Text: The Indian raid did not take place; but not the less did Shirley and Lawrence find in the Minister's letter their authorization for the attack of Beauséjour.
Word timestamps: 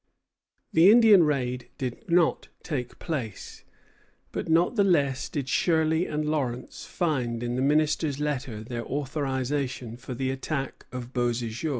The 0.73 0.89
Indian 0.89 1.21
raid 1.25 1.69
did 1.77 2.09
not 2.09 2.47
take 2.63 2.97
place; 2.97 3.63
but 4.31 4.49
not 4.49 4.75
the 4.75 4.83
less 4.83 5.29
did 5.29 5.47
Shirley 5.47 6.07
and 6.07 6.27
Lawrence 6.27 6.85
find 6.85 7.43
in 7.43 7.53
the 7.55 7.61
Minister's 7.61 8.19
letter 8.19 8.63
their 8.63 8.83
authorization 8.83 9.97
for 9.97 10.15
the 10.15 10.31
attack 10.31 10.87
of 10.91 11.13
Beauséjour. 11.13 11.69